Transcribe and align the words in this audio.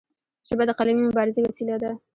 ژبه 0.47 0.63
د 0.67 0.71
قلمي 0.79 1.03
مبارزې 1.09 1.41
وسیله 1.45 1.75
ده. 1.83 1.91